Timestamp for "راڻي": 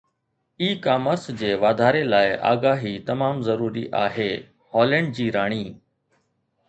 5.37-5.65